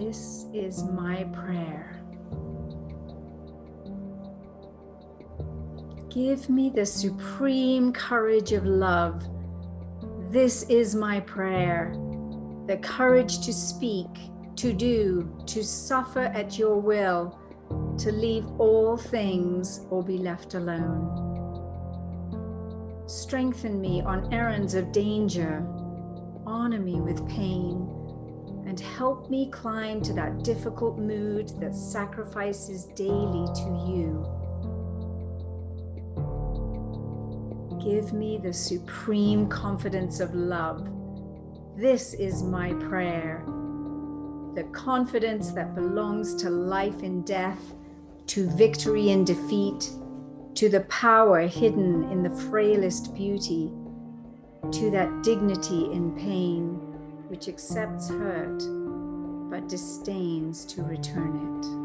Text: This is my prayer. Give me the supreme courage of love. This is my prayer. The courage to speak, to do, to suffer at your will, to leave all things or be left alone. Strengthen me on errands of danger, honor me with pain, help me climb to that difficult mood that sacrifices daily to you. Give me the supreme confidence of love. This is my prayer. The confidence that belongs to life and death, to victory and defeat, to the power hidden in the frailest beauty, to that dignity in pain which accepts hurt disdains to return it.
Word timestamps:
This 0.00 0.46
is 0.54 0.84
my 0.84 1.24
prayer. 1.24 2.00
Give 6.08 6.48
me 6.48 6.70
the 6.70 6.86
supreme 6.86 7.92
courage 7.92 8.52
of 8.52 8.64
love. 8.64 9.28
This 10.30 10.62
is 10.68 10.94
my 10.94 11.18
prayer. 11.18 11.92
The 12.68 12.76
courage 12.76 13.44
to 13.44 13.52
speak, 13.52 14.06
to 14.56 14.72
do, 14.72 15.36
to 15.46 15.64
suffer 15.64 16.26
at 16.26 16.56
your 16.56 16.78
will, 16.78 17.36
to 17.98 18.12
leave 18.12 18.46
all 18.60 18.96
things 18.96 19.84
or 19.90 20.04
be 20.04 20.18
left 20.18 20.54
alone. 20.54 21.24
Strengthen 23.06 23.80
me 23.80 24.00
on 24.02 24.32
errands 24.32 24.74
of 24.74 24.92
danger, 24.92 25.66
honor 26.46 26.78
me 26.78 27.00
with 27.00 27.26
pain, 27.28 27.97
help 28.98 29.30
me 29.30 29.48
climb 29.50 30.02
to 30.02 30.12
that 30.12 30.42
difficult 30.42 30.98
mood 30.98 31.48
that 31.60 31.72
sacrifices 31.72 32.86
daily 32.96 33.46
to 33.54 33.70
you. 33.86 34.26
Give 37.80 38.12
me 38.12 38.38
the 38.38 38.52
supreme 38.52 39.48
confidence 39.48 40.18
of 40.18 40.34
love. 40.34 40.90
This 41.76 42.12
is 42.12 42.42
my 42.42 42.72
prayer. 42.88 43.44
The 44.56 44.68
confidence 44.72 45.52
that 45.52 45.76
belongs 45.76 46.34
to 46.42 46.50
life 46.50 47.02
and 47.02 47.24
death, 47.24 47.74
to 48.26 48.50
victory 48.50 49.12
and 49.12 49.24
defeat, 49.24 49.92
to 50.56 50.68
the 50.68 50.84
power 50.88 51.46
hidden 51.46 52.10
in 52.10 52.24
the 52.24 52.36
frailest 52.50 53.14
beauty, 53.14 53.72
to 54.72 54.90
that 54.90 55.22
dignity 55.22 55.84
in 55.92 56.16
pain 56.16 56.80
which 57.28 57.46
accepts 57.46 58.08
hurt 58.08 58.60
disdains 59.68 60.64
to 60.64 60.82
return 60.82 61.60
it. 61.60 61.77